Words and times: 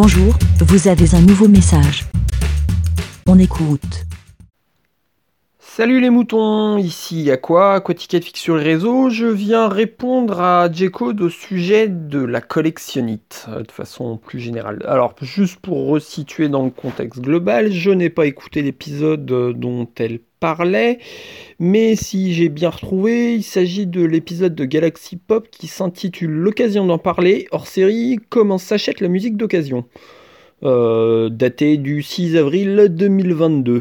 Bonjour, 0.00 0.38
vous 0.60 0.86
avez 0.86 1.12
un 1.16 1.20
nouveau 1.20 1.48
message. 1.48 2.06
On 3.26 3.36
écoute. 3.36 4.07
Salut 5.78 6.00
les 6.00 6.10
moutons, 6.10 6.76
ici 6.76 7.30
Aqua, 7.30 7.74
Aquatiquette 7.74 8.24
Fixe 8.24 8.40
sur 8.40 8.56
le 8.56 8.62
réseau. 8.62 9.10
Je 9.10 9.26
viens 9.26 9.68
répondre 9.68 10.40
à 10.40 10.68
J-Code 10.68 11.20
au 11.20 11.28
sujet 11.28 11.86
de 11.86 12.18
la 12.18 12.40
collectionnite, 12.40 13.46
euh, 13.48 13.62
de 13.62 13.70
façon 13.70 14.16
plus 14.16 14.40
générale. 14.40 14.82
Alors, 14.88 15.14
juste 15.22 15.60
pour 15.60 15.86
resituer 15.86 16.48
dans 16.48 16.64
le 16.64 16.72
contexte 16.72 17.20
global, 17.20 17.70
je 17.70 17.92
n'ai 17.92 18.10
pas 18.10 18.26
écouté 18.26 18.62
l'épisode 18.62 19.30
euh, 19.30 19.52
dont 19.52 19.88
elle 20.00 20.18
parlait, 20.40 20.98
mais 21.60 21.94
si 21.94 22.34
j'ai 22.34 22.48
bien 22.48 22.70
retrouvé, 22.70 23.34
il 23.34 23.44
s'agit 23.44 23.86
de 23.86 24.02
l'épisode 24.02 24.56
de 24.56 24.64
Galaxy 24.64 25.14
Pop 25.14 25.46
qui 25.48 25.68
s'intitule 25.68 26.32
L'occasion 26.32 26.86
d'en 26.86 26.98
parler, 26.98 27.46
hors 27.52 27.68
série, 27.68 28.18
comment 28.30 28.58
s'achète 28.58 29.00
la 29.00 29.06
musique 29.06 29.36
d'occasion, 29.36 29.84
euh, 30.64 31.28
daté 31.28 31.76
du 31.76 32.02
6 32.02 32.36
avril 32.36 32.88
2022. 32.90 33.80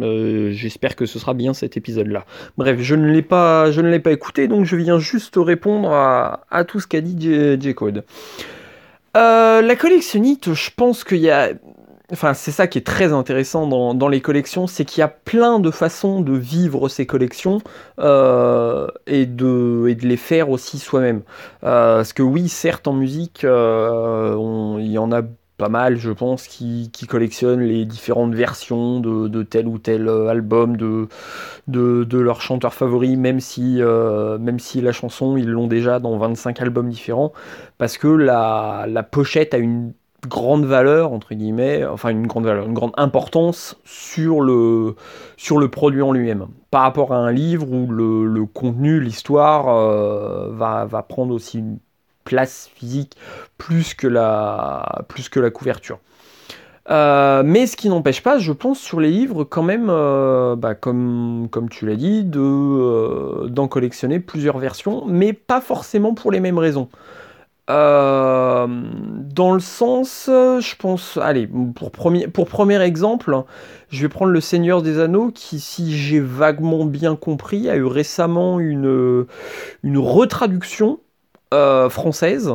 Euh, 0.00 0.50
j'espère 0.52 0.96
que 0.96 1.06
ce 1.06 1.18
sera 1.18 1.34
bien 1.34 1.54
cet 1.54 1.76
épisode-là. 1.76 2.24
Bref, 2.56 2.78
je 2.80 2.94
ne 2.94 3.10
l'ai 3.10 3.22
pas, 3.22 3.70
je 3.70 3.80
ne 3.80 3.90
l'ai 3.90 4.00
pas 4.00 4.12
écouté, 4.12 4.48
donc 4.48 4.64
je 4.64 4.76
viens 4.76 4.98
juste 4.98 5.34
répondre 5.36 5.92
à, 5.92 6.64
tout 6.66 6.80
ce 6.80 6.86
qu'a 6.86 7.00
dit 7.00 7.58
J-Code. 7.60 8.04
Euh, 9.16 9.62
la 9.62 9.76
collectionnite, 9.76 10.52
je 10.54 10.70
pense 10.76 11.04
qu'il 11.04 11.18
y 11.18 11.30
a... 11.30 11.50
Enfin, 12.10 12.32
c'est 12.32 12.52
ça 12.52 12.66
qui 12.66 12.78
est 12.78 12.86
très 12.86 13.12
intéressant 13.12 13.66
dans, 13.66 14.08
les 14.08 14.22
collections, 14.22 14.66
c'est 14.66 14.86
qu'il 14.86 15.00
y 15.00 15.04
a 15.04 15.08
plein 15.08 15.58
de 15.58 15.70
façons 15.70 16.22
de 16.22 16.32
vivre 16.32 16.88
ces 16.88 17.04
collections 17.04 17.60
euh, 17.98 18.88
et, 19.06 19.26
de, 19.26 19.84
et, 19.88 19.94
de, 19.94 20.06
les 20.06 20.16
faire 20.16 20.48
aussi 20.48 20.78
soi-même. 20.78 21.20
parce 21.60 22.14
que 22.14 22.22
oui, 22.22 22.48
certes, 22.48 22.88
en 22.88 22.94
musique, 22.94 23.40
il 23.42 24.90
y 24.90 24.98
en 24.98 25.12
a 25.12 25.20
pas 25.58 25.68
mal, 25.68 25.96
je 25.96 26.12
pense, 26.12 26.46
qui, 26.46 26.88
qui 26.92 27.06
collectionnent 27.06 27.60
les 27.60 27.84
différentes 27.84 28.34
versions 28.34 29.00
de, 29.00 29.42
tel 29.42 29.66
ou 29.66 29.78
tel 29.78 30.08
euh, 30.08 30.28
album 30.28 30.76
de, 30.76 31.08
leur 32.16 32.40
chanteur 32.40 32.72
favori, 32.72 33.16
même 33.16 33.40
si, 33.40 33.82
euh, 33.82 34.38
même 34.38 34.60
si 34.60 34.80
la 34.80 34.92
chanson, 34.92 35.36
ils 35.36 35.48
l'ont 35.48 35.66
déjà 35.66 35.98
dans 35.98 36.16
25 36.16 36.62
albums 36.62 36.88
différents, 36.88 37.32
parce 37.76 37.98
que 37.98 38.06
la, 38.06 38.86
pochette 39.10 39.52
a 39.52 39.58
une 39.58 39.92
grande 40.28 40.64
valeur, 40.64 41.12
entre 41.12 41.34
guillemets, 41.34 41.84
enfin 41.84 42.10
une 42.10 42.26
grande 42.26 42.44
valeur, 42.44 42.66
une 42.66 42.74
grande 42.74 42.92
importance 42.96 43.76
sur 43.84 44.40
le, 44.40 44.94
sur 45.36 45.58
le 45.58 45.68
produit 45.68 46.02
en 46.02 46.12
lui-même, 46.12 46.46
par 46.70 46.82
rapport 46.82 47.12
à 47.12 47.18
un 47.18 47.32
livre 47.32 47.68
où 47.70 47.90
le, 47.90 48.26
le 48.26 48.46
contenu, 48.46 49.00
l'histoire 49.00 49.68
euh, 49.68 50.50
va, 50.52 50.84
va 50.86 51.02
prendre 51.02 51.34
aussi 51.34 51.58
une 51.58 51.78
physique 52.74 53.16
plus 53.56 53.94
que 53.94 54.06
la, 54.06 55.04
plus 55.08 55.28
que 55.28 55.40
la 55.40 55.50
couverture. 55.50 55.98
Euh, 56.90 57.42
mais 57.44 57.66
ce 57.66 57.76
qui 57.76 57.88
n'empêche 57.88 58.22
pas, 58.22 58.38
je 58.38 58.52
pense, 58.52 58.80
sur 58.80 59.00
les 59.00 59.10
livres, 59.10 59.44
quand 59.44 59.62
même, 59.62 59.88
euh, 59.90 60.56
bah, 60.56 60.74
comme, 60.74 61.48
tu 61.70 61.86
l'as 61.86 61.96
dit, 61.96 62.28
euh, 62.34 63.46
d'en 63.48 63.68
collectionner 63.68 64.20
plusieurs 64.20 64.58
versions, 64.58 65.04
mais 65.06 65.32
pas 65.32 65.60
forcément 65.60 66.14
pour 66.14 66.32
les 66.32 66.40
mêmes 66.40 66.58
raisons. 66.58 66.88
dans 67.68 69.52
le 69.52 69.60
sens, 69.60 70.24
je 70.26 70.76
pense, 70.76 71.18
allez, 71.18 71.46
pour 71.74 71.90
premier, 71.90 72.82
exemple, 72.82 73.42
je 73.90 74.02
vais 74.02 74.08
prendre 74.08 74.32
Le 74.32 74.40
Seigneur 74.40 74.80
des 74.80 74.98
Anneaux, 74.98 75.30
qui, 75.30 75.60
si 75.60 75.94
j'ai 75.96 76.20
vaguement 76.20 76.86
bien 76.86 77.16
compris, 77.16 77.68
a 77.68 77.76
eu 77.76 77.84
récemment 77.84 78.58
une 78.60 79.26
retraduction 79.84 81.00
euh, 81.54 81.88
française 81.88 82.52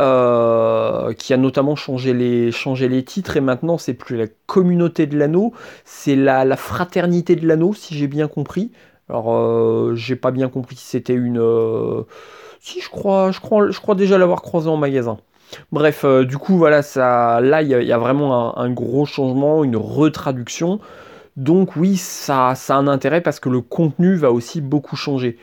euh, 0.00 1.12
qui 1.14 1.34
a 1.34 1.36
notamment 1.36 1.74
changé 1.74 2.14
les, 2.14 2.52
changé 2.52 2.88
les 2.88 3.04
titres 3.04 3.36
et 3.36 3.40
maintenant 3.40 3.76
c'est 3.76 3.92
plus 3.94 4.16
la 4.16 4.26
communauté 4.46 5.06
de 5.06 5.18
l'anneau, 5.18 5.52
c'est 5.84 6.14
la, 6.14 6.44
la, 6.44 6.56
fraternité 6.56 7.34
de 7.36 7.46
l'anneau 7.46 7.74
si 7.74 7.96
j'ai 7.96 8.06
bien 8.06 8.28
compris. 8.28 8.70
Alors 9.08 9.34
euh, 9.34 9.94
j'ai 9.96 10.16
pas 10.16 10.30
bien 10.30 10.48
compris 10.48 10.76
si 10.76 10.86
c'était 10.86 11.14
une... 11.14 11.42
si 12.60 12.80
je 12.80 12.88
crois, 12.88 13.32
je 13.32 13.40
crois, 13.40 13.70
je 13.70 13.80
crois 13.80 13.96
déjà 13.96 14.16
l'avoir 14.16 14.42
croisé 14.42 14.68
en 14.68 14.76
magasin. 14.76 15.18
Bref, 15.72 16.04
du 16.04 16.38
coup 16.38 16.56
voilà, 16.56 16.82
ça, 16.82 17.40
là 17.40 17.62
il 17.62 17.68
y, 17.68 17.92
a 17.92 17.98
vraiment 17.98 18.56
un, 18.56 18.70
gros 18.70 19.04
changement, 19.06 19.64
une 19.64 19.76
retraduction. 19.76 20.78
Donc 21.36 21.74
oui, 21.74 21.96
ça 21.96 22.50
a 22.50 22.74
un 22.74 22.86
intérêt 22.86 23.20
parce 23.20 23.40
que 23.40 23.48
le 23.48 23.60
contenu 23.60 24.14
va 24.14 24.30
aussi 24.30 24.60
beaucoup 24.60 24.94
changer. 24.94 25.36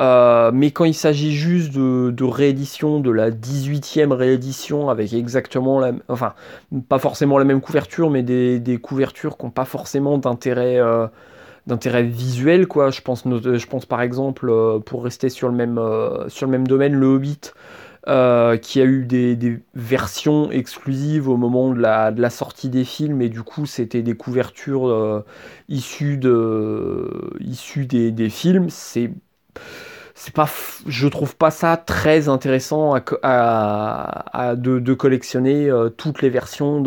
Euh, 0.00 0.50
mais 0.52 0.72
quand 0.72 0.84
il 0.84 0.94
s'agit 0.94 1.32
juste 1.32 1.72
de, 1.72 2.24
réédition, 2.24 3.00
de 3.00 3.10
la 3.10 3.30
18e 3.30 4.12
réédition, 4.12 4.90
avec 4.90 5.12
exactement 5.12 5.78
la... 5.78 5.92
Enfin, 6.08 6.34
pas 6.88 6.98
forcément 6.98 7.38
la 7.38 7.44
même 7.44 7.60
couverture, 7.60 8.10
mais 8.10 8.22
des, 8.22 8.78
couvertures 8.82 9.36
qui 9.36 9.44
n'ont 9.44 9.50
pas 9.50 9.64
forcément 9.64 10.18
d'intérêt... 10.18 10.78
Euh, 10.78 11.06
d'intérêt 11.66 12.02
visuel 12.02 12.66
quoi. 12.66 12.90
Je 12.90 13.00
pense 13.00 13.24
je 13.24 13.66
pense 13.66 13.86
par 13.86 14.02
exemple 14.02 14.50
euh, 14.50 14.80
pour 14.80 15.02
rester 15.02 15.30
sur 15.30 15.48
le 15.48 15.54
même 15.54 15.80
sur 16.28 16.44
le 16.44 16.50
même 16.50 16.66
domaine 16.66 16.92
le 16.92 17.06
Hobbit 17.06 17.40
qui 18.04 18.80
a 18.82 18.84
eu 18.84 19.06
des, 19.06 19.62
versions 19.74 20.50
exclusives 20.50 21.26
au 21.26 21.38
moment 21.38 21.70
de 21.70 21.80
la, 21.80 22.12
de 22.12 22.20
la, 22.20 22.28
sortie 22.28 22.68
des 22.68 22.84
films 22.84 23.22
et 23.22 23.30
du 23.30 23.42
coup 23.42 23.64
c'était 23.64 24.02
des 24.02 24.14
couvertures 24.14 25.24
issues, 25.70 26.18
de, 26.18 27.30
issues 27.40 27.86
des, 27.86 28.10
des 28.10 28.28
films. 28.28 28.68
C'est 28.68 29.10
c'est 30.14 30.32
pas, 30.32 30.48
je 30.86 31.08
trouve 31.08 31.36
pas 31.36 31.50
ça 31.50 31.76
très 31.76 32.28
intéressant 32.28 32.94
de, 32.94 34.94
collectionner 34.94 35.68
euh, 35.68 35.88
toutes 35.88 36.22
les 36.22 36.30
versions 36.30 36.80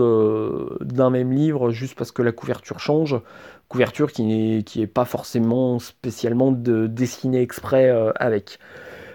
d'un 0.80 1.10
même 1.10 1.34
livre 1.34 1.72
juste 1.72 1.98
parce 1.98 2.12
que 2.12 2.22
la 2.22 2.32
couverture 2.32 2.80
change. 2.80 3.20
Couverture 3.68 4.14
qui 4.14 4.24
n'est 4.24 4.64
qui 4.64 4.82
est 4.82 4.88
pas 4.88 5.04
forcément 5.04 5.78
spécialement 5.80 6.54
de, 6.54 6.88
dessinée 6.88 7.42
exprès 7.42 7.90
euh, 7.90 8.14
avec. 8.16 8.60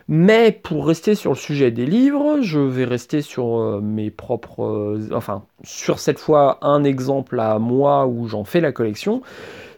Mais 0.08 0.52
pour 0.52 0.86
rester 0.86 1.14
sur 1.14 1.30
le 1.32 1.36
sujet 1.36 1.70
des 1.70 1.86
livres, 1.86 2.40
je 2.42 2.58
vais 2.58 2.84
rester 2.84 3.22
sur 3.22 3.58
euh, 3.58 3.80
mes 3.80 4.10
propres. 4.10 4.98
enfin, 5.12 5.44
sur 5.62 5.98
cette 5.98 6.18
fois 6.18 6.58
un 6.62 6.84
exemple 6.84 7.38
à 7.40 7.58
moi 7.58 8.06
où 8.06 8.26
j'en 8.28 8.44
fais 8.44 8.60
la 8.60 8.72
collection 8.72 9.22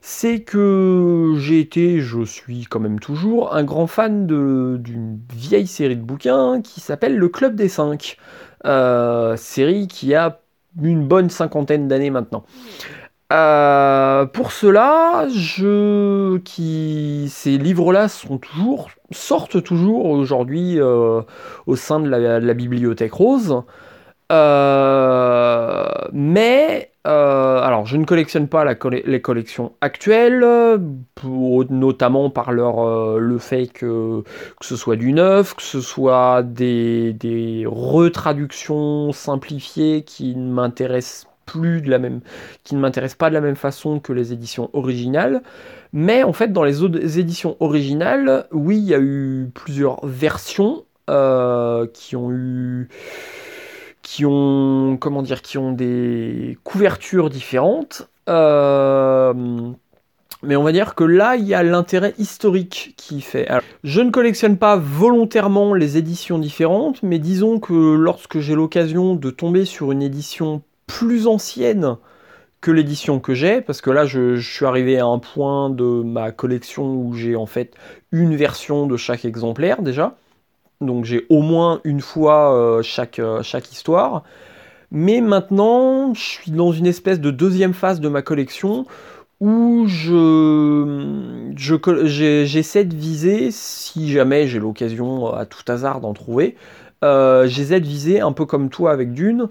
c'est 0.06 0.40
que 0.42 1.32
j'ai 1.38 1.60
été, 1.60 2.00
je 2.00 2.26
suis 2.26 2.66
quand 2.66 2.78
même 2.78 3.00
toujours, 3.00 3.54
un 3.54 3.64
grand 3.64 3.86
fan 3.86 4.26
d'une 4.26 5.18
vieille 5.32 5.66
série 5.66 5.96
de 5.96 6.02
bouquins 6.02 6.60
qui 6.60 6.80
s'appelle 6.80 7.16
Le 7.16 7.28
Club 7.30 7.54
des 7.54 7.70
Cinq. 7.70 8.18
Euh, 8.66 9.34
série 9.36 9.88
qui 9.88 10.14
a 10.14 10.40
une 10.82 11.08
bonne 11.08 11.30
cinquantaine 11.30 11.88
d'années 11.88 12.10
maintenant. 12.10 12.44
Euh, 13.34 14.26
pour 14.26 14.52
cela, 14.52 15.26
je, 15.28 16.36
qui, 16.38 17.26
ces 17.28 17.58
livres-là 17.58 18.06
sont 18.08 18.38
toujours, 18.38 18.90
sortent 19.10 19.60
toujours 19.62 20.06
aujourd'hui 20.06 20.80
euh, 20.80 21.20
au 21.66 21.74
sein 21.74 21.98
de 21.98 22.08
la, 22.08 22.54
bibliothèque 22.54 23.12
rose. 23.14 23.62
mais 26.12 26.90
euh, 27.06 27.60
alors, 27.60 27.86
je 27.86 27.96
ne 27.96 28.04
collectionne 28.04 28.46
pas 28.46 28.64
les 28.64 29.20
collections 29.20 29.72
actuelles, 29.80 30.46
notamment 31.24 32.30
par 32.30 32.52
leur, 32.52 33.18
le 33.18 33.38
fait 33.38 33.66
que, 33.66 34.22
ce 34.60 34.76
soit 34.76 34.96
du 34.96 35.12
neuf, 35.12 35.54
que 35.54 35.62
ce 35.62 35.80
soit 35.80 36.44
des, 36.44 37.64
retraductions 37.66 39.10
simplifiées 39.12 40.04
qui 40.04 40.36
ne 40.36 40.52
m'intéressent 40.52 41.33
plus 41.46 41.80
de 41.80 41.90
la 41.90 41.98
même, 41.98 42.20
qui 42.62 42.74
ne 42.74 42.80
m'intéressent 42.80 43.18
pas 43.18 43.28
de 43.28 43.34
la 43.34 43.40
même 43.40 43.56
façon 43.56 44.00
que 44.00 44.12
les 44.12 44.32
éditions 44.32 44.70
originales. 44.72 45.42
Mais 45.92 46.22
en 46.22 46.32
fait, 46.32 46.52
dans 46.52 46.64
les 46.64 46.82
autres 46.82 47.18
éditions 47.18 47.56
originales, 47.60 48.46
oui, 48.52 48.78
il 48.78 48.84
y 48.84 48.94
a 48.94 49.00
eu 49.00 49.50
plusieurs 49.54 50.04
versions 50.06 50.84
euh, 51.10 51.86
qui 51.92 52.16
ont 52.16 52.30
eu 52.32 52.88
qui 54.02 54.26
ont, 54.26 54.98
comment 55.00 55.22
dire, 55.22 55.40
qui 55.42 55.56
ont 55.58 55.72
des 55.72 56.58
couvertures 56.62 57.30
différentes. 57.30 58.08
Euh, 58.28 59.32
mais 60.42 60.56
on 60.56 60.62
va 60.62 60.72
dire 60.72 60.94
que 60.94 61.04
là, 61.04 61.36
il 61.36 61.46
y 61.46 61.54
a 61.54 61.62
l'intérêt 61.62 62.14
historique 62.18 62.94
qui 62.96 63.20
fait. 63.20 63.48
je 63.82 64.00
ne 64.00 64.10
collectionne 64.10 64.58
pas 64.58 64.76
volontairement 64.76 65.74
les 65.74 65.96
éditions 65.96 66.38
différentes, 66.38 67.02
mais 67.02 67.18
disons 67.18 67.58
que 67.60 67.72
lorsque 67.94 68.40
j'ai 68.40 68.54
l'occasion 68.54 69.14
de 69.14 69.30
tomber 69.30 69.64
sur 69.64 69.90
une 69.90 70.02
édition 70.02 70.62
plus 70.86 71.26
ancienne 71.26 71.96
que 72.60 72.70
l'édition 72.70 73.20
que 73.20 73.34
j'ai, 73.34 73.60
parce 73.60 73.80
que 73.80 73.90
là, 73.90 74.06
je, 74.06 74.36
suis 74.36 74.64
arrivé 74.64 74.98
à 74.98 75.06
un 75.06 75.18
point 75.18 75.70
de 75.70 76.02
ma 76.02 76.32
collection 76.32 76.94
où 76.94 77.14
j'ai 77.14 77.36
en 77.36 77.46
fait 77.46 77.74
une 78.10 78.36
version 78.36 78.86
de 78.86 78.96
chaque 78.96 79.24
exemplaire 79.24 79.82
déjà 79.82 80.16
donc 80.80 81.04
j'ai 81.04 81.26
au 81.28 81.42
moins 81.42 81.80
une 81.84 82.00
fois 82.00 82.54
euh, 82.54 82.82
chaque, 82.82 83.18
euh, 83.18 83.42
chaque 83.42 83.70
histoire. 83.72 84.22
Mais 84.90 85.20
maintenant, 85.20 86.14
je 86.14 86.22
suis 86.22 86.50
dans 86.50 86.72
une 86.72 86.86
espèce 86.86 87.20
de 87.20 87.30
deuxième 87.30 87.74
phase 87.74 88.00
de 88.00 88.08
ma 88.08 88.22
collection 88.22 88.86
où 89.40 89.86
je, 89.88 91.50
j'essaie 91.56 92.84
de 92.84 92.94
viser, 92.94 93.50
si 93.50 94.10
jamais 94.12 94.46
j'ai 94.46 94.60
l'occasion 94.60 95.28
euh, 95.28 95.38
à 95.38 95.46
tout 95.46 95.64
hasard 95.68 96.00
d'en 96.00 96.14
trouver, 96.14 96.56
j'essaie 97.02 97.80
de 97.80 97.86
viser 97.86 98.20
un 98.20 98.32
peu 98.32 98.46
comme 98.46 98.70
toi 98.70 98.90
avec 98.90 99.12
Dune, 99.12 99.48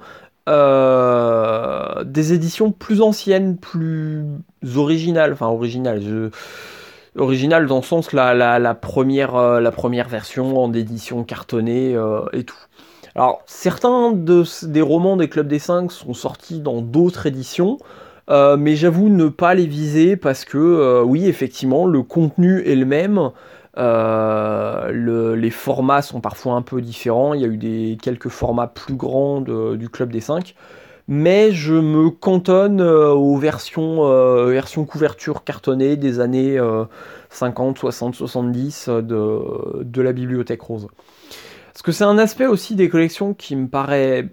des 0.47 2.33
éditions 2.33 2.71
plus 2.71 3.01
anciennes, 3.01 3.57
plus 3.57 4.23
originales, 4.75 5.33
enfin 5.33 5.47
originales, 5.47 6.01
je 6.01 6.29
original 7.17 7.67
dans 7.67 7.77
le 7.77 7.83
sens 7.83 8.11
la, 8.13 8.33
la, 8.33 8.75
première, 8.75 9.35
euh, 9.35 9.71
première 9.71 10.09
version 10.09 10.61
en 10.61 10.73
édition 10.73 11.23
cartonnée 11.23 11.95
euh, 11.95 12.21
et 12.33 12.43
tout. 12.43 12.57
Alors 13.15 13.41
certains 13.45 14.11
de, 14.11 14.43
des 14.63 14.81
romans 14.81 15.17
des 15.17 15.29
clubs 15.29 15.47
des 15.47 15.59
5 15.59 15.91
sont 15.91 16.13
sortis 16.13 16.59
dans 16.59 16.81
d'autres 16.81 17.27
éditions, 17.27 17.77
euh, 18.29 18.57
mais 18.57 18.75
j'avoue 18.75 19.09
ne 19.09 19.27
pas 19.27 19.53
les 19.53 19.67
viser 19.67 20.17
parce 20.17 20.45
que 20.45 21.01
oui 21.03 21.27
effectivement 21.27 21.85
le 21.85 22.01
contenu 22.01 22.61
est 22.65 22.75
le 22.75 22.85
même. 22.85 23.31
Les 23.75 25.49
formats 25.51 26.01
sont 26.01 26.21
parfois 26.21 26.53
un 26.53 26.61
peu 26.61 26.81
différents. 26.81 27.33
Il 27.33 27.41
y 27.41 27.45
a 27.45 27.47
eu 27.47 27.57
des, 27.57 27.97
quelques 28.01 28.29
formats 28.29 28.67
plus 28.67 28.95
grands 28.95 29.41
du 29.41 29.89
Club 29.89 30.11
des 30.11 30.21
5 30.21 30.55
mais 31.07 31.51
je 31.51 31.73
me 31.73 32.09
cantonne 32.09 32.79
euh, 32.79 33.09
aux 33.11 33.37
versions, 33.37 34.05
euh, 34.05 34.45
versions 34.51 34.85
couverture 34.85 35.43
cartonnées 35.43 35.97
des 35.97 36.19
années 36.19 36.57
50, 37.29 37.77
60, 37.77 38.15
70 38.15 38.89
de, 38.89 39.83
de 39.83 40.01
la 40.01 40.13
Bibliothèque 40.13 40.61
Rose. 40.61 40.87
Parce 41.73 41.81
que 41.81 41.91
c'est 41.91 42.03
un 42.03 42.17
aspect 42.17 42.45
aussi 42.45 42.75
des 42.75 42.87
collections 42.87 43.33
qui 43.33 43.55
me 43.55 43.67
paraît 43.67 44.29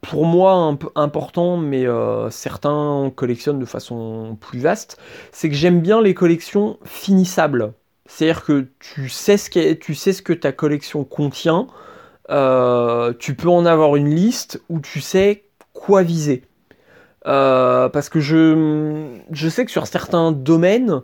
pour 0.00 0.26
moi 0.26 0.52
un 0.52 0.76
peu 0.76 0.90
important, 0.94 1.56
mais 1.56 1.86
euh, 1.86 2.30
certains 2.30 3.10
collectionnent 3.14 3.58
de 3.58 3.64
façon 3.64 4.36
plus 4.40 4.60
vaste, 4.60 4.98
c'est 5.32 5.48
que 5.48 5.54
j'aime 5.54 5.80
bien 5.80 6.00
les 6.00 6.14
collections 6.14 6.78
finissables. 6.84 7.72
C'est-à-dire 8.06 8.44
que 8.44 8.66
tu 8.80 9.08
sais, 9.08 9.36
ce 9.36 9.48
que, 9.50 9.72
tu 9.72 9.94
sais 9.94 10.12
ce 10.12 10.22
que 10.22 10.32
ta 10.32 10.52
collection 10.52 11.04
contient, 11.04 11.66
tu 12.28 13.34
peux 13.34 13.48
en 13.48 13.66
avoir 13.66 13.96
une 13.96 14.14
liste 14.14 14.62
où 14.68 14.80
tu 14.80 15.00
sais 15.00 15.44
quoi 15.72 16.02
viser. 16.02 16.42
Euh, 17.26 17.88
parce 17.88 18.08
que 18.08 18.20
je, 18.20 19.16
je 19.30 19.48
sais 19.48 19.64
que 19.64 19.70
sur 19.70 19.86
certains 19.86 20.32
domaines, 20.32 21.02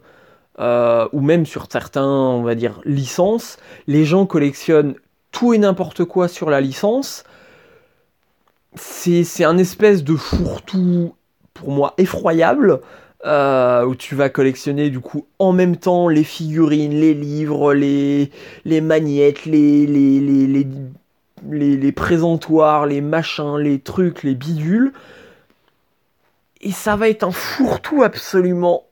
euh, 0.59 1.09
ou 1.13 1.21
même 1.21 1.47
sur 1.47 1.67
certains, 1.71 2.05
on 2.05 2.43
va 2.43 2.55
dire, 2.55 2.81
licences, 2.85 3.57
les 3.87 4.05
gens 4.05 4.27
collectionnent 4.27 4.95
tout 5.33 5.55
et 5.55 5.59
n'importe 5.59 6.05
quoi 6.05 6.29
sur 6.29 6.51
la 6.51 6.61
licence. 6.61 7.25
C'est 8.75 9.45
un 9.45 9.59
espèce 9.59 10.05
de 10.05 10.15
fourre-tout, 10.15 11.15
pour 11.55 11.71
moi, 11.71 11.95
effroyable. 11.99 12.81
Euh, 13.27 13.85
où 13.85 13.95
tu 13.95 14.15
vas 14.15 14.31
collectionner 14.31 14.89
du 14.89 15.01
coup 15.01 15.27
en 15.39 15.53
même 15.53 15.77
temps 15.77 16.09
les 16.09 16.25
figurines, 16.25 16.99
les 16.99 17.13
livres, 17.13 17.75
les, 17.75 18.31
les 18.65 18.81
magnettes, 18.81 19.45
les, 19.45 19.87
les, 19.87 20.21
les, 20.21 21.77
les, 21.77 21.93
présentoirs, 21.93 22.87
les 22.87 23.03
machins, 23.03 23.59
les 23.59 23.79
trucs, 23.79 24.23
les 24.23 24.35
bidules. 24.35 24.95
Et 26.63 26.73
ça 26.73 26.97
va 26.97 27.11
être 27.11 27.25
un 27.25 27.31
fourre-tout 27.31 28.03
absolument 28.03 28.85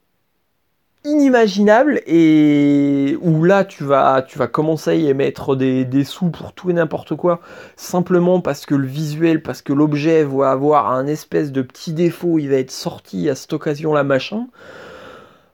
inimaginable 1.05 2.03
et 2.07 3.17
où 3.23 3.45
là 3.45 3.65
tu 3.65 3.85
vas, 3.85 4.23
tu 4.23 4.39
vas 4.39 4.47
commencer 4.47 4.91
à 4.91 4.95
y 4.95 5.15
mettre 5.15 5.57
des, 5.57 6.05
sous 6.05 6.31
pour 6.31 6.53
tout 6.53 6.71
et 6.71 6.73
n'importe 6.73 7.15
quoi 7.17 7.41
simplement 7.77 8.41
parce 8.41 8.67
que 8.67 8.75
le 8.75 8.87
visuel, 8.87 9.43
parce 9.43 9.63
que 9.63 9.73
l'objet 9.73 10.25
va 10.25 10.51
avoir 10.51 10.91
un 10.91 11.07
espèce 11.07 11.53
de 11.53 11.63
petit 11.63 11.93
défaut, 11.93 12.39
il 12.39 12.49
va 12.49 12.57
être 12.57 12.71
sorti 12.71 13.29
à 13.29 13.35
cette 13.35 13.53
occasion 13.53 13.95
là 13.95 14.05
machin. 14.05 14.47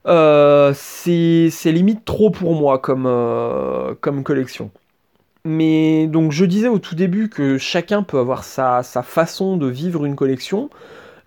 Euh, 0.06 0.73
c'est 0.75 1.73
limite 1.73 2.05
trop 2.05 2.31
pour 2.31 2.55
moi 2.55 2.79
comme, 2.79 3.06
euh, 3.06 3.94
comme 4.00 4.23
collection. 4.23 4.70
Mais 5.47 6.06
donc 6.06 6.32
je 6.32 6.47
disais 6.47 6.69
au 6.69 6.79
tout 6.79 6.94
début 6.94 7.29
que 7.29 7.58
chacun 7.58 8.02
peut 8.02 8.19
avoir 8.19 8.44
sa, 8.44 8.82
façon 8.82 9.56
de 9.58 9.67
vivre 9.67 10.06
une 10.06 10.17
collection. 10.17 10.70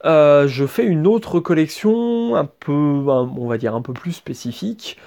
Euh, 0.06 0.48
je 0.48 0.66
fais 0.66 0.86
une 0.86 1.08
autre 1.08 1.40
collection 1.40 2.36
un 2.36 2.46
peu, 2.46 2.72
on 2.72 3.48
va 3.48 3.58
dire 3.58 3.76
un 3.76 3.82
peu 3.82 3.94
plus 3.94 4.12
spécifique, 4.12 4.98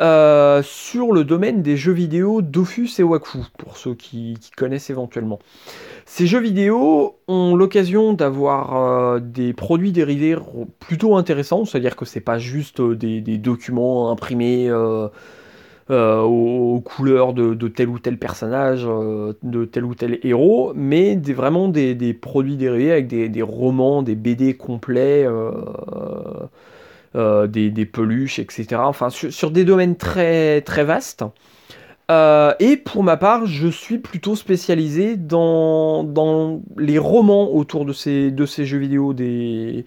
euh, 0.00 0.62
sur 0.62 1.12
le 1.12 1.24
domaine 1.24 1.62
des 1.62 1.76
jeux 1.76 1.92
vidéo 1.92 2.42
Dofus 2.42 2.90
et 2.98 3.02
Waku, 3.02 3.38
pour 3.58 3.76
ceux 3.76 3.94
qui, 3.94 4.38
connaissent 4.56 4.90
éventuellement. 4.90 5.38
Ces 6.04 6.26
jeux 6.26 6.40
vidéo 6.40 7.16
ont 7.26 7.56
l'occasion 7.56 8.12
d'avoir 8.12 8.76
euh, 8.76 9.20
des 9.20 9.52
produits 9.52 9.92
dérivés 9.92 10.36
plutôt 10.78 11.16
intéressants, 11.16 11.64
c'est-à-dire 11.64 11.96
que 11.96 12.04
c'est 12.04 12.20
pas 12.20 12.38
juste 12.38 12.80
des, 12.80 13.20
des 13.20 13.38
documents 13.38 14.10
imprimés 14.10 14.70
euh, 15.88 16.20
aux, 16.20 16.80
couleurs 16.80 17.32
de, 17.32 17.68
tel 17.68 17.88
ou 17.88 18.00
tel 18.00 18.18
personnage, 18.18 18.84
euh, 18.84 19.34
de 19.44 19.64
tel 19.64 19.84
ou 19.84 19.94
tel 19.94 20.18
héros, 20.24 20.72
mais 20.74 21.14
vraiment 21.14 21.68
des, 21.68 22.12
produits 22.12 22.56
dérivés 22.56 22.90
avec 22.90 23.06
des, 23.06 23.42
romans, 23.42 24.02
des 24.02 24.16
BD 24.16 24.54
complets, 24.54 25.24
euh, 27.14 27.46
des, 27.46 27.86
peluches, 27.86 28.40
etc. 28.40 28.66
Enfin, 28.78 29.10
sur, 29.10 29.52
des 29.52 29.64
domaines 29.64 29.94
très, 29.94 30.60
très 30.62 30.82
vastes. 30.82 31.24
et 32.10 32.76
pour 32.84 33.04
ma 33.04 33.16
part, 33.16 33.46
je 33.46 33.68
suis 33.68 33.98
plutôt 33.98 34.34
spécialisé 34.34 35.16
dans, 35.16 36.02
dans 36.02 36.62
les 36.76 36.98
romans 36.98 37.54
autour 37.54 37.84
de 37.84 37.92
ces, 37.92 38.32
de 38.32 38.44
ces 38.44 38.66
jeux 38.66 38.78
vidéo, 38.78 39.12
des, 39.12 39.84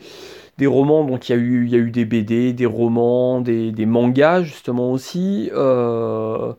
des 0.60 0.68
romans, 0.68 1.06
donc 1.06 1.30
il 1.30 1.32
y, 1.32 1.36
a 1.36 1.40
eu, 1.40 1.68
y 1.68 1.76
a 1.76 1.78
eu 1.78 1.90
des 1.90 2.06
BD, 2.06 2.54
des 2.54 2.66
romans, 2.66 3.40
des, 3.42 3.86
mangas 3.86 4.44
justement 4.44 4.92
aussi. 4.92 5.50
Euh, 5.54 6.54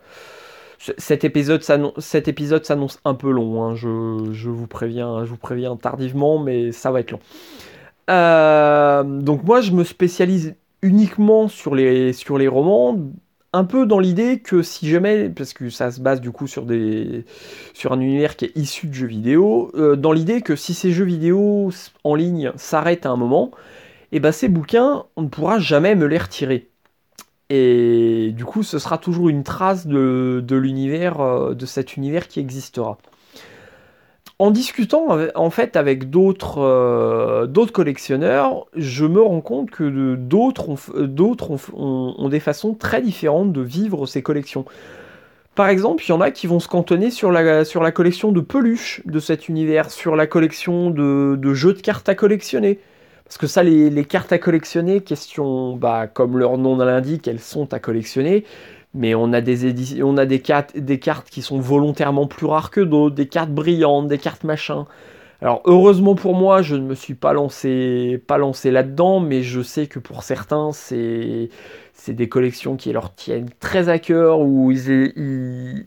cet 0.96 1.24
épisode 1.24 1.62
s'annonce 1.62 2.98
un 3.04 3.14
peu 3.14 3.30
long, 3.30 3.62
hein, 3.62 3.74
je, 3.74 4.48
vous 4.48 4.66
préviens, 4.66 5.24
je 5.24 5.30
vous 5.30 5.36
préviens 5.36 5.76
tardivement, 5.76 6.38
mais 6.38 6.72
ça 6.72 6.90
va 6.90 7.00
être 7.00 7.10
long. 7.10 7.20
Euh, 8.08 9.04
donc 9.04 9.44
moi 9.44 9.60
je 9.60 9.72
me 9.72 9.84
spécialise 9.84 10.56
uniquement 10.80 11.48
sur 11.48 11.74
les, 11.74 12.14
sur 12.14 12.38
les 12.38 12.48
romans, 12.48 12.96
un 13.52 13.64
peu 13.64 13.84
dans 13.84 13.98
l'idée 13.98 14.38
que 14.38 14.62
si 14.62 14.88
jamais, 14.88 15.28
parce 15.28 15.52
que 15.52 15.68
ça 15.68 15.90
se 15.90 16.00
base 16.00 16.22
du 16.22 16.30
coup 16.30 16.46
sur, 16.46 16.64
des, 16.64 17.26
sur 17.74 17.92
un 17.92 18.00
univers 18.00 18.36
qui 18.36 18.46
est 18.46 18.56
issu 18.56 18.86
de 18.86 18.94
jeux 18.94 19.06
vidéo, 19.06 19.70
euh, 19.74 19.94
dans 19.94 20.12
l'idée 20.12 20.40
que 20.40 20.56
si 20.56 20.72
ces 20.72 20.90
jeux 20.90 21.04
vidéo 21.04 21.70
en 22.02 22.14
ligne 22.14 22.52
s'arrêtent 22.56 23.04
à 23.04 23.10
un 23.10 23.16
moment, 23.16 23.50
et 24.12 24.16
eh 24.16 24.20
ben 24.20 24.32
ces 24.32 24.48
bouquins, 24.48 25.04
on 25.14 25.22
ne 25.22 25.28
pourra 25.28 25.60
jamais 25.60 25.94
me 25.94 26.06
les 26.06 26.18
retirer. 26.18 26.68
Et 27.48 28.32
du 28.36 28.44
coup, 28.44 28.64
ce 28.64 28.80
sera 28.80 28.98
toujours 28.98 29.28
une 29.28 29.44
trace 29.44 29.86
de, 29.86 30.42
l'univers, 30.50 31.20
euh, 31.20 31.54
de 31.54 31.64
cet 31.66 31.96
univers 31.96 32.26
qui 32.26 32.40
existera. 32.40 32.98
En 34.40 34.50
discutant 34.50 35.18
en 35.34 35.50
fait 35.50 35.76
avec 35.76 36.10
d'autres 36.10 36.58
euh, 36.58 37.66
collectionneurs, 37.72 38.66
je 38.74 39.04
me 39.04 39.20
rends 39.20 39.42
compte 39.42 39.70
que 39.70 40.14
d'autres 40.14 41.50
ont, 41.74 42.28
des 42.28 42.40
façons 42.40 42.74
très 42.74 43.02
différentes 43.02 43.52
de 43.52 43.60
vivre 43.60 44.06
ces 44.06 44.22
collections. 44.22 44.64
Par 45.54 45.68
exemple, 45.68 46.02
il 46.04 46.08
y 46.08 46.12
en 46.12 46.20
a 46.20 46.30
qui 46.30 46.46
vont 46.46 46.58
se 46.58 46.68
cantonner 46.68 47.10
sur 47.10 47.30
la 47.30 47.92
collection 47.92 48.32
de 48.32 48.40
peluches 48.40 49.02
de 49.04 49.20
cet 49.20 49.48
univers, 49.48 49.90
sur 49.90 50.16
la 50.16 50.26
collection 50.26 50.90
de 50.90 51.54
jeux 51.54 51.74
de 51.74 51.80
cartes 51.82 52.08
à 52.08 52.14
collectionner, 52.14 52.80
parce 53.30 53.38
que 53.38 53.46
ça, 53.46 53.62
les, 53.62 54.04
cartes 54.06 54.32
à 54.32 54.38
collectionner, 54.38 55.02
question, 55.02 55.76
bah, 55.76 56.08
comme 56.08 56.36
leur 56.36 56.58
nom 56.58 56.76
l'indique, 56.76 57.28
elles 57.28 57.38
sont 57.38 57.72
à 57.72 57.78
collectionner. 57.78 58.44
Mais 58.92 59.14
on 59.14 59.32
a 59.32 59.40
des 59.40 60.02
on 60.02 60.16
a 60.16 60.26
des 60.26 60.40
cartes, 60.40 60.76
des 60.76 60.98
cartes 60.98 61.30
qui 61.30 61.40
sont 61.40 61.60
volontairement 61.60 62.26
plus 62.26 62.46
rares 62.46 62.72
que 62.72 62.80
d'autres, 62.80 63.14
des 63.14 63.28
cartes 63.28 63.52
brillantes, 63.52 64.08
des 64.08 64.18
cartes 64.18 64.42
machin. 64.42 64.84
Alors 65.40 65.62
heureusement 65.64 66.16
pour 66.16 66.34
moi, 66.34 66.62
je 66.62 66.74
ne 66.74 66.82
me 66.82 66.96
suis 66.96 67.14
pas 67.14 67.32
lancé, 67.32 68.20
pas 68.26 68.36
lancé 68.36 68.72
là-dedans, 68.72 69.20
mais 69.20 69.42
je 69.42 69.62
sais 69.62 69.86
que 69.86 70.00
pour 70.00 70.24
certains, 70.24 70.72
c'est 70.72 71.50
des 72.08 72.28
collections 72.28 72.74
qui 72.74 72.92
leur 72.92 73.14
tiennent 73.14 73.50
très 73.60 73.88
à 73.88 74.00
cœur, 74.00 74.40
où 74.40 74.72
ils, 74.72 74.88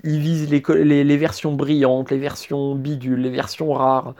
ils, 0.01 0.19
visent 0.19 0.49
les, 0.49 1.03
les, 1.03 1.17
versions 1.17 1.51
brillantes, 1.51 2.09
les 2.09 2.19
versions 2.19 2.73
bidules, 2.75 3.19
les 3.19 3.29
versions 3.29 3.73
rares. 3.73 4.15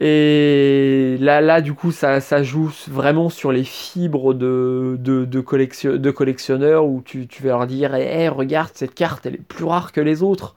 Et 0.00 1.16
là, 1.20 1.40
là, 1.40 1.60
du 1.60 1.74
coup, 1.74 1.90
ça, 1.90 2.20
ça 2.20 2.42
joue 2.44 2.70
vraiment 2.88 3.28
sur 3.30 3.50
les 3.50 3.64
fibres 3.64 4.32
de, 4.32 5.40
collectionneurs 5.40 6.86
où 6.86 7.02
tu, 7.02 7.26
vas 7.42 7.48
leur 7.48 7.66
dire 7.66 7.94
hey, 7.94 8.28
regarde, 8.28 8.70
cette 8.74 8.94
carte, 8.94 9.26
elle 9.26 9.34
est 9.34 9.42
plus 9.42 9.64
rare 9.64 9.90
que 9.92 10.00
les 10.00 10.22
autres. 10.22 10.54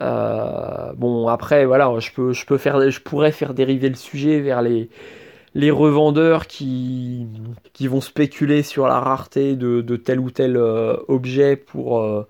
Euh, 0.00 0.92
bon, 0.96 1.28
après, 1.28 1.64
voilà, 1.64 1.92
je, 2.00 2.10
peux, 2.12 2.58
faire, 2.58 2.90
je 2.90 3.00
pourrais 3.00 3.30
faire 3.30 3.54
dériver 3.54 3.88
le 3.88 3.94
sujet 3.94 4.40
vers 4.40 4.62
les, 4.62 4.90
revendeurs 5.70 6.48
qui, 6.48 7.28
vont 7.82 8.00
spéculer 8.00 8.64
sur 8.64 8.88
la 8.88 8.98
rareté 8.98 9.54
de, 9.54 9.96
tel 9.96 10.18
ou 10.18 10.30
tel 10.32 10.56
euh, 10.56 10.96
objet 11.06 11.62
euh, 11.76 12.22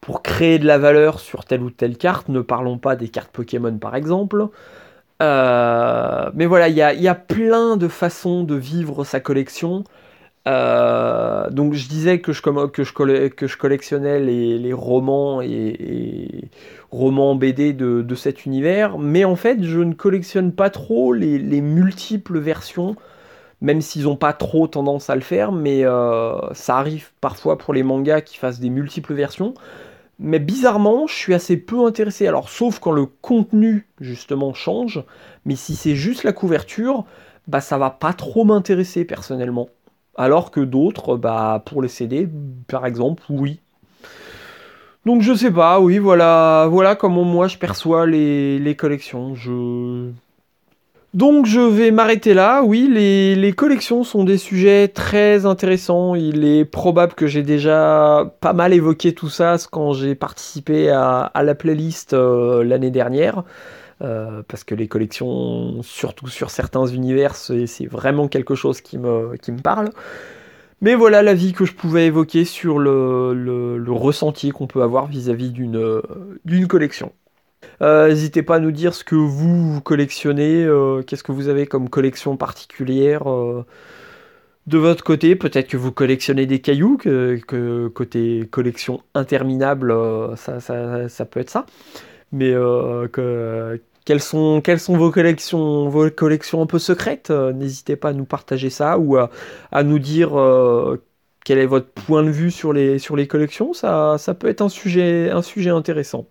pour 0.00 0.22
créer 0.22 0.60
de 0.60 0.66
la 0.66 0.78
valeur 0.78 1.18
sur 1.18 1.44
telle 1.44 1.62
ou 1.62 1.70
telle 1.70 1.96
carte. 1.96 2.28
Ne 2.28 2.42
parlons 2.42 2.78
pas 2.78 2.94
des 2.94 3.08
cartes 3.08 3.32
Pokémon, 3.32 3.76
par 3.78 3.96
exemple. 3.96 4.48
Euh, 5.20 6.30
mais 6.34 6.46
voilà, 6.46 6.68
il 6.68 6.76
y 6.76 7.08
a, 7.08 7.14
plein 7.14 7.76
de 7.76 7.88
façons 7.88 8.44
de 8.44 8.54
vivre 8.54 9.04
sa 9.04 9.20
collection. 9.20 9.84
Euh, 10.46 11.50
donc 11.50 11.74
je 11.74 11.88
disais 11.88 12.20
que 12.20 12.32
je, 12.32 12.40
que 12.40 12.84
je, 12.84 13.56
collectionnais 13.58 14.20
les, 14.20 14.72
romans 14.72 15.42
et, 15.42 16.48
romans 16.90 17.34
BD 17.34 17.72
de, 17.72 18.14
cet 18.14 18.46
univers, 18.46 18.98
mais 18.98 19.24
en 19.24 19.36
fait 19.36 19.62
je 19.62 19.80
ne 19.80 19.92
collectionne 19.92 20.52
pas 20.52 20.70
trop 20.70 21.12
les, 21.12 21.60
multiples 21.60 22.38
versions, 22.38 22.96
même 23.60 23.80
s'ils 23.80 24.04
n'ont 24.04 24.16
pas 24.16 24.32
trop 24.32 24.68
tendance 24.68 25.10
à 25.10 25.16
le 25.16 25.20
faire, 25.20 25.52
mais 25.52 25.84
euh, 25.84 26.38
ça 26.54 26.78
arrive 26.78 27.10
parfois 27.20 27.58
pour 27.58 27.74
les 27.74 27.82
mangas 27.82 28.22
qui 28.22 28.36
fassent 28.38 28.60
des 28.60 28.70
multiples 28.70 29.14
versions. 29.14 29.54
Mais 30.18 30.38
bizarrement, 30.38 31.06
je 31.06 31.14
suis 31.14 31.34
assez 31.34 31.56
peu 31.56 31.86
intéressé. 31.86 32.26
Alors, 32.26 32.48
sauf 32.48 32.78
quand 32.80 32.92
le 32.92 33.06
contenu 33.06 33.86
justement 34.00 34.52
change, 34.54 35.04
mais 35.44 35.56
si 35.56 35.76
c'est 35.76 35.94
juste 35.96 36.24
la 36.24 36.32
couverture, 36.32 37.04
bah 37.46 37.60
ça 37.60 37.78
va 37.78 37.90
pas 37.90 38.12
trop 38.12 38.44
m'intéresser 38.44 39.04
personnellement 39.04 39.68
alors 40.18 40.50
que 40.50 40.60
d'autres, 40.60 41.16
bah, 41.16 41.62
pour 41.64 41.80
les 41.80 41.88
CD, 41.88 42.28
par 42.66 42.84
exemple, 42.84 43.22
oui. 43.30 43.60
Donc 45.06 45.22
je 45.22 45.32
sais 45.32 45.52
pas, 45.52 45.80
oui, 45.80 45.98
voilà, 45.98 46.66
voilà 46.68 46.96
comment 46.96 47.24
moi 47.24 47.46
je 47.46 47.56
perçois 47.56 48.04
les, 48.04 48.74
collections. 48.76 49.34
Je... 49.36 50.10
Donc 51.18 51.46
je 51.46 51.58
vais 51.58 51.90
m'arrêter 51.90 52.32
là. 52.32 52.62
Oui, 52.62 52.88
les, 52.88 53.52
collections 53.52 54.04
sont 54.04 54.22
des 54.22 54.38
sujets 54.38 54.86
très 54.86 55.46
intéressants. 55.46 56.14
Il 56.14 56.44
est 56.44 56.64
probable 56.64 57.14
que 57.14 57.26
j'ai 57.26 57.42
déjà 57.42 58.32
pas 58.40 58.52
mal 58.52 58.72
évoqué 58.72 59.12
tout 59.12 59.28
ça 59.28 59.56
quand 59.68 59.94
j'ai 59.94 60.14
participé 60.14 60.90
à, 60.90 61.32
la 61.34 61.56
playlist 61.56 62.12
euh, 62.12 62.62
l'année 62.62 62.92
dernière. 62.92 63.42
Euh, 64.00 64.44
parce 64.46 64.62
que 64.62 64.76
les 64.76 64.86
collections, 64.86 65.82
surtout 65.82 66.28
sur 66.28 66.50
certains 66.50 66.86
univers, 66.86 67.34
c'est 67.34 67.86
vraiment 67.86 68.28
quelque 68.28 68.54
chose 68.54 68.80
qui 68.80 68.96
me, 68.96 69.36
qui 69.42 69.50
me 69.50 69.58
parle. 69.58 69.90
Mais 70.82 70.94
voilà 70.94 71.24
l'avis 71.24 71.52
que 71.52 71.64
je 71.64 71.72
pouvais 71.72 72.06
évoquer 72.06 72.44
sur 72.44 72.78
le, 72.78 73.34
le, 73.34 73.92
ressenti 73.92 74.50
qu'on 74.50 74.68
peut 74.68 74.82
avoir 74.82 75.08
vis-à-vis 75.08 75.50
d'une 75.50 76.68
collection. 76.68 77.10
Euh, 77.82 78.08
n'hésitez 78.08 78.42
pas 78.42 78.56
à 78.56 78.60
nous 78.60 78.72
dire 78.72 78.94
ce 78.94 79.04
que 79.04 79.14
vous, 79.14 79.80
collectionnez, 79.80 80.64
euh, 80.64 81.02
qu'est-ce 81.02 81.22
que 81.22 81.32
vous 81.32 81.48
avez 81.48 81.66
comme 81.66 81.88
collection 81.88 82.36
particulière 82.36 83.24
de 84.66 84.78
votre 84.78 85.04
côté. 85.04 85.36
Peut-être 85.36 85.68
que 85.68 85.76
vous 85.76 85.92
collectionnez 85.92 86.46
des 86.46 86.60
cailloux, 86.60 86.96
que, 86.98 87.88
côté 87.88 88.48
collection 88.50 89.02
interminable, 89.14 89.94
ça, 90.36 91.24
peut 91.26 91.40
être 91.40 91.50
ça. 91.50 91.66
Mais 92.32 92.52
que, 92.52 93.80
quelles 94.08 94.22
sont, 94.22 94.62
vos 94.96 95.10
collections, 95.10 95.90
vos 95.90 96.10
collections 96.10 96.62
un 96.62 96.66
peu 96.66 96.78
secrètes 96.78 97.30
euh, 97.30 97.52
N'hésitez 97.52 97.94
pas 97.94 98.08
à 98.08 98.12
nous 98.14 98.24
partager 98.24 98.70
ça 98.70 98.98
ou 98.98 99.18
à, 99.18 99.30
nous 99.84 99.98
dire 99.98 100.38
euh, 100.40 100.96
quel 101.44 101.58
est 101.58 101.66
votre 101.66 101.90
point 101.90 102.22
de 102.22 102.30
vue 102.30 102.50
sur 102.50 102.72
les, 102.72 103.26
collections. 103.28 103.74
Ça, 103.74 104.16
peut 104.40 104.48
être 104.48 104.62
un 104.62 104.70
sujet 104.70 105.30
intéressant. 105.68 106.26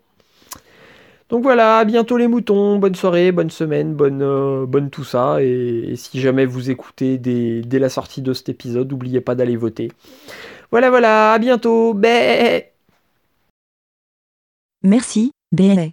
Donc 1.29 1.43
voilà, 1.43 1.79
à 1.79 1.85
bientôt 1.85 2.17
les 2.17 2.27
moutons, 2.27 2.79
bonne 2.79 2.95
soirée, 2.95 3.31
bonne 3.31 3.49
semaine, 3.49 3.93
bonne, 3.93 4.21
euh, 4.21 4.65
bonne 4.65 4.89
tout 4.89 5.03
ça. 5.03 5.43
Et, 5.43 5.93
si 5.95 6.19
jamais 6.21 6.45
vous 6.45 6.69
écoutez 6.69 7.17
dès, 7.17 7.79
la 7.79 7.89
sortie 7.89 8.21
de 8.21 8.33
cet 8.33 8.49
épisode, 8.49 8.89
n'oubliez 8.89 9.21
pas 9.21 9.35
d'aller 9.35 9.57
voter. 9.57 9.91
Voilà, 10.71 10.89
voilà, 10.89 11.33
à 11.33 11.39
bientôt. 11.39 11.93
Bé 11.93 12.71
Merci, 14.83 15.31
Bé. 15.51 15.91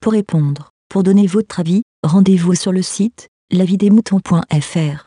Pour 0.00 0.12
répondre 0.12 0.70
pour 0.88 1.02
donner 1.02 1.26
votre 1.26 1.60
avis, 1.60 1.82
rendez-vous 2.02 2.54
sur 2.54 2.72
le 2.72 2.82
site 2.82 3.28
lavidemouton.fr. 3.50 5.05